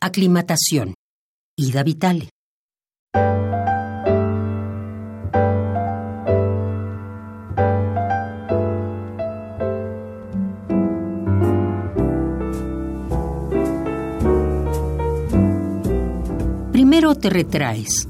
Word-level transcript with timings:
Aclimatación. 0.00 0.94
Ida 1.56 1.82
Vitale. 1.82 2.28
Primero 16.70 17.16
te 17.16 17.28
retraes, 17.28 18.08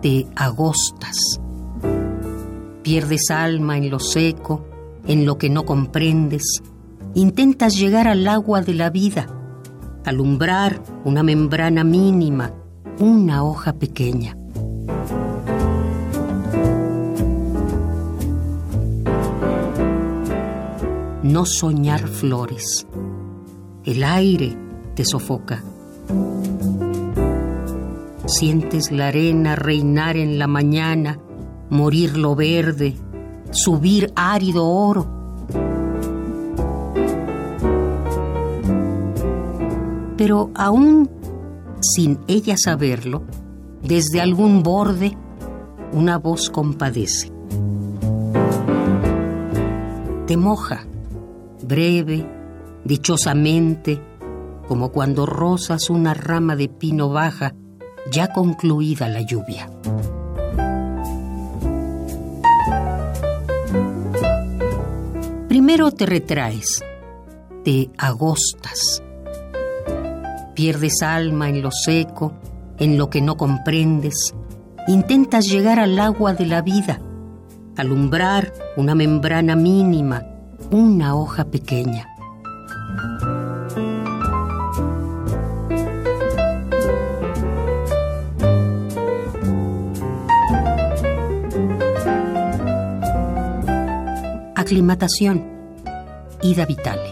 te 0.00 0.26
agostas, 0.34 1.38
pierdes 2.82 3.30
alma 3.30 3.76
en 3.76 3.90
lo 3.90 3.98
seco, 3.98 4.64
en 5.06 5.26
lo 5.26 5.36
que 5.36 5.50
no 5.50 5.66
comprendes, 5.66 6.62
intentas 7.14 7.76
llegar 7.76 8.08
al 8.08 8.26
agua 8.28 8.62
de 8.62 8.72
la 8.72 8.88
vida, 8.88 9.41
alumbrar 10.04 10.82
una 11.04 11.22
membrana 11.22 11.84
mínima, 11.84 12.52
una 12.98 13.44
hoja 13.44 13.74
pequeña. 13.74 14.36
No 21.22 21.46
soñar 21.46 22.08
flores. 22.08 22.86
El 23.84 24.04
aire 24.04 24.56
te 24.94 25.04
sofoca. 25.04 25.62
Sientes 28.26 28.90
la 28.90 29.08
arena 29.08 29.56
reinar 29.56 30.16
en 30.16 30.38
la 30.38 30.46
mañana, 30.46 31.18
morir 31.70 32.16
lo 32.16 32.34
verde, 32.34 32.96
subir 33.50 34.12
árido 34.16 34.66
oro. 34.66 35.21
Pero 40.22 40.52
aún 40.54 41.10
sin 41.80 42.20
ella 42.28 42.54
saberlo, 42.56 43.24
desde 43.82 44.20
algún 44.20 44.62
borde, 44.62 45.18
una 45.92 46.16
voz 46.16 46.48
compadece. 46.48 47.32
Te 50.28 50.36
moja, 50.36 50.86
breve, 51.66 52.24
dichosamente, 52.84 54.00
como 54.68 54.92
cuando 54.92 55.26
rozas 55.26 55.90
una 55.90 56.14
rama 56.14 56.54
de 56.54 56.68
pino 56.68 57.08
baja, 57.08 57.56
ya 58.08 58.32
concluida 58.32 59.08
la 59.08 59.22
lluvia. 59.22 59.68
Primero 65.48 65.90
te 65.90 66.06
retraes, 66.06 66.80
te 67.64 67.90
agostas, 67.98 69.02
pierdes 70.54 71.02
alma 71.02 71.48
en 71.48 71.62
lo 71.62 71.70
seco, 71.70 72.32
en 72.78 72.98
lo 72.98 73.10
que 73.10 73.20
no 73.20 73.36
comprendes, 73.36 74.34
intentas 74.88 75.46
llegar 75.46 75.78
al 75.78 75.98
agua 75.98 76.34
de 76.34 76.46
la 76.46 76.62
vida, 76.62 77.00
alumbrar 77.76 78.52
una 78.76 78.94
membrana 78.94 79.56
mínima, 79.56 80.22
una 80.70 81.14
hoja 81.14 81.44
pequeña. 81.44 82.08
Aclimatación. 94.54 95.44
Ida 96.42 96.66
Vitale. 96.66 97.10